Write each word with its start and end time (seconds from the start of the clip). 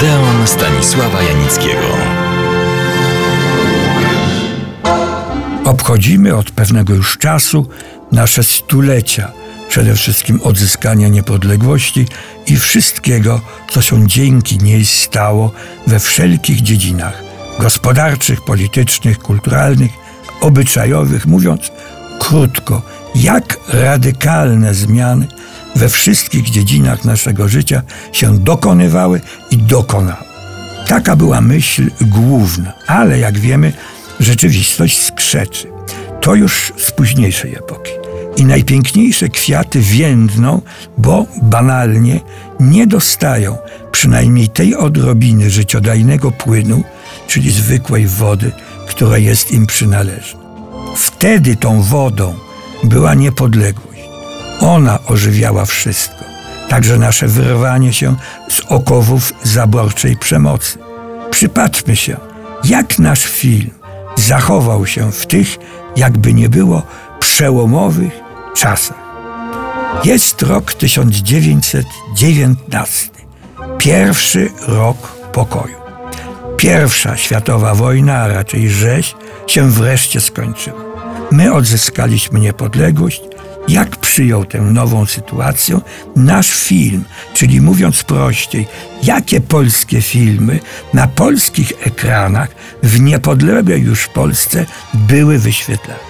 Odeon 0.00 0.46
Stanisława 0.46 1.22
Janickiego. 1.22 1.86
Obchodzimy 5.64 6.36
od 6.36 6.50
pewnego 6.50 6.94
już 6.94 7.18
czasu 7.18 7.66
nasze 8.12 8.42
stulecia, 8.42 9.32
przede 9.68 9.94
wszystkim 9.94 10.40
odzyskania 10.42 11.08
niepodległości 11.08 12.06
i 12.46 12.56
wszystkiego, 12.56 13.40
co 13.70 13.82
się 13.82 14.06
dzięki 14.06 14.58
niej 14.58 14.84
stało 14.86 15.52
we 15.86 16.00
wszelkich 16.00 16.62
dziedzinach 16.62 17.22
gospodarczych, 17.58 18.44
politycznych, 18.44 19.18
kulturalnych, 19.18 19.90
obyczajowych, 20.40 21.26
mówiąc 21.26 21.70
krótko, 22.20 22.82
jak 23.14 23.56
radykalne 23.68 24.74
zmiany 24.74 25.26
we 25.76 25.88
wszystkich 25.88 26.50
dziedzinach 26.50 27.04
naszego 27.04 27.48
życia 27.48 27.82
się 28.12 28.38
dokonywały 28.38 29.20
i 29.50 29.56
dokonały. 29.56 30.24
Taka 30.86 31.16
była 31.16 31.40
myśl 31.40 31.90
główna, 32.00 32.72
ale 32.86 33.18
jak 33.18 33.38
wiemy, 33.38 33.72
rzeczywistość 34.20 35.02
skrzeczy. 35.02 35.68
To 36.20 36.34
już 36.34 36.72
z 36.76 36.90
późniejszej 36.90 37.54
epoki. 37.54 37.92
I 38.36 38.44
najpiękniejsze 38.44 39.28
kwiaty 39.28 39.80
więdną, 39.80 40.62
bo 40.98 41.26
banalnie 41.42 42.20
nie 42.60 42.86
dostają 42.86 43.58
przynajmniej 43.92 44.48
tej 44.48 44.76
odrobiny 44.76 45.50
życiodajnego 45.50 46.30
płynu, 46.30 46.84
czyli 47.26 47.50
zwykłej 47.50 48.06
wody, 48.06 48.52
która 48.88 49.18
jest 49.18 49.52
im 49.52 49.66
przynależna. 49.66 50.40
Wtedy 50.96 51.56
tą 51.56 51.82
wodą 51.82 52.34
była 52.84 53.14
niepodległość. 53.14 53.89
Ona 54.60 54.98
ożywiała 55.06 55.64
wszystko, 55.64 56.24
także 56.68 56.98
nasze 56.98 57.28
wyrwanie 57.28 57.92
się 57.92 58.16
z 58.48 58.60
okowów 58.60 59.32
zaborczej 59.42 60.16
przemocy. 60.16 60.78
Przypatrzmy 61.30 61.96
się, 61.96 62.16
jak 62.64 62.98
nasz 62.98 63.24
film 63.24 63.70
zachował 64.16 64.86
się 64.86 65.12
w 65.12 65.26
tych, 65.26 65.58
jakby 65.96 66.34
nie 66.34 66.48
było, 66.48 66.82
przełomowych 67.20 68.12
czasach. 68.56 69.00
Jest 70.04 70.42
rok 70.42 70.72
1919, 70.72 73.10
pierwszy 73.78 74.50
rok 74.68 74.96
pokoju. 75.32 75.80
Pierwsza 76.56 77.16
światowa 77.16 77.74
wojna, 77.74 78.18
a 78.18 78.28
raczej 78.28 78.70
rzeź, 78.70 79.14
się 79.46 79.70
wreszcie 79.70 80.20
skończyła. 80.20 80.80
My 81.30 81.52
odzyskaliśmy 81.52 82.40
niepodległość. 82.40 83.22
Jak 83.68 83.96
przyjął 83.96 84.44
tę 84.44 84.60
nową 84.60 85.06
sytuację 85.06 85.80
nasz 86.16 86.50
film, 86.50 87.04
czyli 87.34 87.60
mówiąc 87.60 88.02
prościej, 88.04 88.66
jakie 89.02 89.40
polskie 89.40 90.02
filmy 90.02 90.60
na 90.94 91.06
polskich 91.06 91.72
ekranach 91.86 92.48
w 92.82 93.00
niepodległej 93.00 93.82
już 93.82 94.06
Polsce 94.06 94.66
były 94.94 95.38
wyświetlane. 95.38 96.00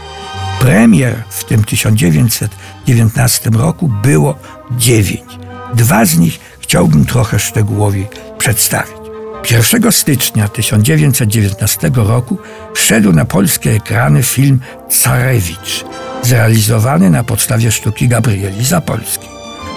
Premier 0.61 1.23
w 1.31 1.45
tym 1.45 1.65
1919 1.65 3.51
roku 3.51 3.89
było 4.03 4.39
dziewięć. 4.71 5.39
Dwa 5.75 6.05
z 6.05 6.19
nich 6.19 6.41
chciałbym 6.61 7.05
trochę 7.05 7.39
szczegółowiej 7.39 8.09
przedstawić. 8.39 9.00
1 9.49 9.93
stycznia 9.93 10.49
1919 10.49 11.91
roku 11.95 12.39
wszedł 12.75 13.13
na 13.13 13.25
polskie 13.25 13.71
ekrany 13.71 14.23
film 14.23 14.61
Carewicz, 14.89 15.85
zrealizowany 16.23 17.11
na 17.11 17.25
podstawie 17.25 17.73
sztuki 17.73 18.09
Gabrieli 18.09 18.65
Zapolskiej. 18.65 19.29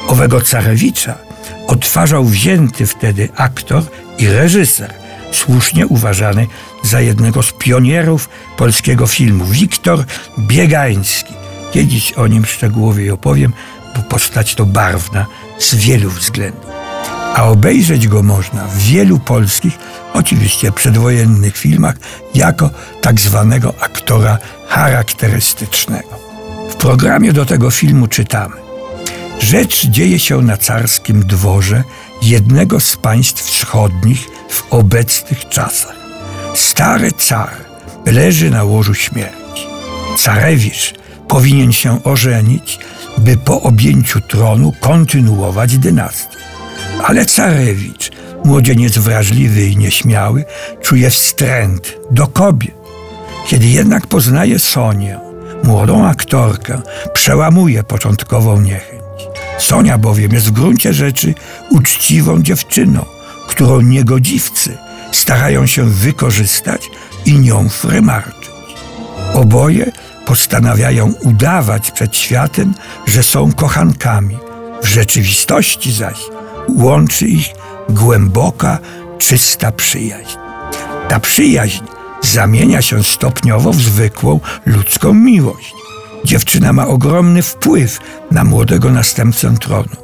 Owego 0.08 0.42
Carewicza 0.42 1.16
odtwarzał 1.68 2.26
wzięty 2.26 2.86
wtedy 2.86 3.30
aktor 3.36 3.84
i 4.18 4.28
reżyser, 4.28 4.94
słusznie 5.32 5.88
uważany 5.88 6.48
za 6.84 7.02
jednego 7.02 7.44
z 7.44 7.52
pionierów 7.52 8.30
polskiego 8.58 9.08
filmu, 9.08 9.46
Wiktor 9.46 10.04
Biegański. 10.40 11.34
Kiedyś 11.72 12.12
o 12.12 12.28
nim 12.28 12.46
szczegółowiej 12.46 13.12
opowiem, 13.12 13.54
bo 13.96 14.02
postać 14.02 14.56
to 14.56 14.66
barwna 14.66 15.26
z 15.60 15.76
wielu 15.76 16.10
względów 16.10 16.83
a 17.34 17.44
obejrzeć 17.44 18.08
go 18.08 18.24
można 18.24 18.68
w 18.68 18.78
wielu 18.78 19.20
polskich, 19.20 19.78
oczywiście 20.14 20.72
przedwojennych 20.72 21.58
filmach, 21.58 21.96
jako 22.36 22.70
tak 23.02 23.20
zwanego 23.20 23.74
aktora 23.80 24.38
charakterystycznego. 24.68 26.20
W 26.70 26.76
programie 26.76 27.34
do 27.34 27.46
tego 27.46 27.72
filmu 27.72 28.08
czytamy: 28.08 28.56
Rzecz 29.40 29.86
dzieje 29.86 30.20
się 30.20 30.42
na 30.42 30.58
carskim 30.58 31.24
dworze 31.24 31.84
jednego 32.22 32.80
z 32.80 32.96
państw 32.96 33.44
wschodnich 33.44 34.28
w 34.50 34.74
obecnych 34.74 35.50
czasach. 35.50 35.96
Stary 36.54 37.12
car 37.12 37.50
leży 38.06 38.50
na 38.50 38.64
łożu 38.64 38.94
śmierci. 38.94 39.68
Carewicz 40.18 40.94
powinien 41.28 41.72
się 41.72 42.04
ożenić, 42.04 42.80
by 43.18 43.38
po 43.38 43.62
objęciu 43.62 44.22
tronu 44.22 44.74
kontynuować 44.80 45.78
dynastię. 45.78 46.43
Ale 47.04 47.26
Carewicz, 47.26 48.12
młodzieniec 48.46 48.98
wrażliwy 48.98 49.66
i 49.66 49.78
nieśmiały, 49.78 50.46
czuje 50.82 51.10
wstręt 51.10 51.98
do 52.12 52.28
kobiet. 52.28 52.76
Kiedy 53.48 53.68
jednak 53.68 54.08
poznaje 54.08 54.60
Sonię, 54.60 55.20
młodą 55.64 56.08
aktorkę, 56.08 56.82
przełamuje 57.14 57.84
początkową 57.84 58.62
niechęć. 58.62 59.04
Sonia 59.58 59.98
bowiem 59.98 60.32
jest 60.32 60.48
w 60.48 60.52
gruncie 60.52 60.94
rzeczy 60.94 61.34
uczciwą 61.70 62.42
dziewczyną, 62.42 63.06
którą 63.48 63.82
niegodziwcy 63.82 64.78
starają 65.12 65.66
się 65.66 65.86
wykorzystać 65.86 66.90
i 67.26 67.40
nią 67.40 67.70
frymarczyć. 67.70 68.52
Oboje 69.34 69.92
postanawiają 70.26 71.14
udawać 71.24 71.92
przed 71.92 72.18
światem, 72.18 72.74
że 73.08 73.24
są 73.24 73.52
kochankami. 73.52 74.38
W 74.84 74.88
rzeczywistości 74.88 75.92
zaś 75.92 76.18
łączy 76.70 77.28
ich 77.28 77.48
głęboka, 77.90 78.80
czysta 79.18 79.72
przyjaźń. 79.72 80.38
Ta 81.10 81.20
przyjaźń 81.20 81.84
zamienia 82.22 82.82
się 82.82 83.04
stopniowo 83.04 83.74
w 83.74 83.82
zwykłą 83.82 84.40
ludzką 84.66 85.14
miłość. 85.14 85.74
Dziewczyna 86.26 86.74
ma 86.74 86.88
ogromny 86.88 87.42
wpływ 87.42 88.00
na 88.32 88.44
młodego 88.44 88.90
następcę 88.90 89.56
tronu. 89.60 89.96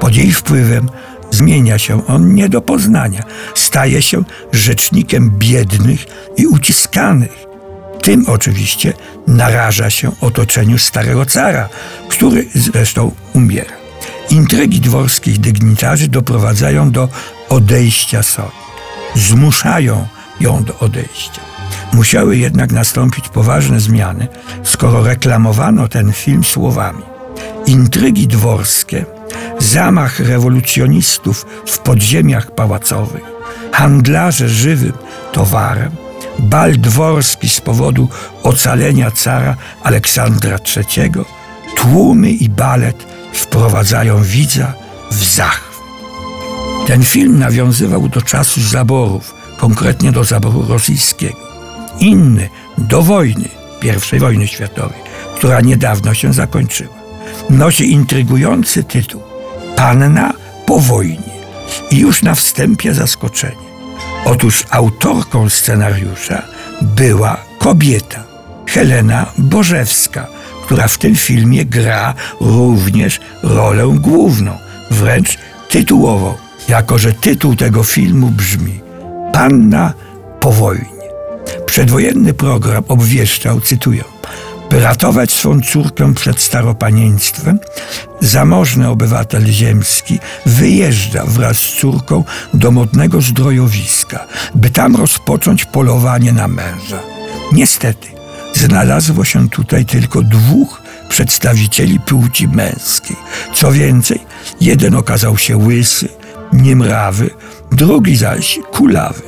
Pod 0.00 0.16
jej 0.16 0.32
wpływem 0.32 0.88
zmienia 1.30 1.78
się 1.78 2.06
on 2.06 2.34
nie 2.34 2.48
do 2.48 2.60
poznania. 2.60 3.22
Staje 3.54 4.02
się 4.02 4.24
rzecznikiem 4.52 5.30
biednych 5.38 6.06
i 6.36 6.46
uciskanych. 6.46 7.48
Tym 8.02 8.24
oczywiście 8.28 8.92
naraża 9.26 9.90
się 9.90 10.10
otoczeniu 10.20 10.78
starego 10.78 11.26
cara, 11.26 11.68
który 12.08 12.46
zresztą 12.54 13.10
umiera. 13.34 13.87
Intrygi 14.30 14.80
dworskich 14.80 15.40
dygnitarzy 15.40 16.08
doprowadzają 16.08 16.90
do 16.90 17.08
odejścia 17.48 18.22
Soni. 18.22 18.50
Zmuszają 19.14 20.06
ją 20.40 20.64
do 20.64 20.78
odejścia. 20.78 21.40
Musiały 21.92 22.36
jednak 22.36 22.72
nastąpić 22.72 23.28
poważne 23.28 23.80
zmiany, 23.80 24.28
skoro 24.62 25.04
reklamowano 25.04 25.88
ten 25.88 26.12
film 26.12 26.44
słowami. 26.44 27.02
Intrygi 27.66 28.26
dworskie, 28.26 29.04
zamach 29.58 30.20
rewolucjonistów 30.20 31.46
w 31.66 31.78
podziemiach 31.78 32.54
pałacowych, 32.54 33.24
handlarze 33.72 34.48
żywym 34.48 34.92
towarem, 35.32 35.90
bal 36.38 36.72
dworski 36.72 37.48
z 37.48 37.60
powodu 37.60 38.08
ocalenia 38.42 39.10
cara 39.10 39.56
Aleksandra 39.82 40.58
III, 40.76 41.12
tłumy 41.76 42.30
i 42.30 42.48
balet 42.48 43.17
wprowadzają 43.32 44.22
widza 44.22 44.74
w 45.10 45.24
zachwyt. 45.24 45.78
Ten 46.86 47.04
film 47.04 47.38
nawiązywał 47.38 48.08
do 48.08 48.22
czasu 48.22 48.60
zaborów, 48.60 49.34
konkretnie 49.56 50.12
do 50.12 50.24
zaboru 50.24 50.64
rosyjskiego. 50.68 51.38
Inny 52.00 52.48
do 52.78 53.02
wojny, 53.02 53.48
I 54.14 54.18
wojny 54.18 54.48
światowej, 54.48 54.98
która 55.36 55.60
niedawno 55.60 56.14
się 56.14 56.32
zakończyła. 56.32 56.94
Nosi 57.50 57.92
intrygujący 57.92 58.84
tytuł 58.84 59.22
Panna 59.76 60.32
po 60.66 60.78
wojnie. 60.78 61.38
I 61.90 61.98
już 61.98 62.22
na 62.22 62.34
wstępie 62.34 62.94
zaskoczenie. 62.94 63.68
Otóż 64.24 64.64
autorką 64.70 65.50
scenariusza 65.50 66.42
była 66.82 67.36
kobieta, 67.58 68.24
Helena 68.66 69.26
Bożewska, 69.38 70.26
która 70.68 70.88
w 70.88 70.98
tym 70.98 71.16
filmie 71.16 71.64
gra 71.64 72.14
również 72.40 73.20
rolę 73.42 73.96
główną, 74.00 74.58
wręcz 74.90 75.38
tytułową, 75.68 76.34
jako 76.68 76.98
że 76.98 77.12
tytuł 77.12 77.56
tego 77.56 77.84
filmu 77.84 78.30
brzmi 78.30 78.80
Panna 79.32 79.92
po 80.40 80.52
wojnie. 80.52 81.08
Przedwojenny 81.66 82.34
program 82.34 82.84
obwieszczał, 82.88 83.60
cytuję, 83.60 84.04
By 84.70 84.80
ratować 84.80 85.32
swą 85.32 85.60
córkę 85.60 86.14
przed 86.14 86.40
staropanieństwem, 86.40 87.58
zamożny 88.20 88.88
obywatel 88.88 89.46
ziemski 89.46 90.18
wyjeżdża 90.46 91.24
wraz 91.26 91.58
z 91.58 91.80
córką 91.80 92.24
do 92.54 92.70
modnego 92.70 93.20
zdrojowiska, 93.20 94.26
by 94.54 94.70
tam 94.70 94.96
rozpocząć 94.96 95.64
polowanie 95.64 96.32
na 96.32 96.48
męża. 96.48 97.00
Niestety, 97.52 98.17
znalazło 98.58 99.24
się 99.24 99.48
tutaj 99.48 99.84
tylko 99.84 100.22
dwóch 100.22 100.82
przedstawicieli 101.08 102.00
płci 102.00 102.48
męskiej. 102.48 103.16
Co 103.54 103.72
więcej, 103.72 104.20
jeden 104.60 104.94
okazał 104.94 105.38
się 105.38 105.56
łysy, 105.56 106.08
niemrawy, 106.52 107.30
drugi 107.72 108.16
zaś 108.16 108.58
kulawy. 108.72 109.22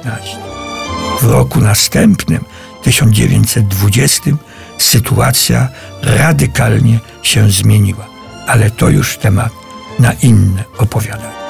W 1.21 1.23
roku 1.23 1.59
następnym, 1.59 2.45
1920, 2.83 4.31
sytuacja 4.77 5.69
radykalnie 6.01 6.99
się 7.23 7.51
zmieniła, 7.51 8.07
ale 8.47 8.71
to 8.71 8.89
już 8.89 9.17
temat 9.17 9.51
na 9.99 10.13
inne 10.13 10.63
opowiadanie. 10.77 11.42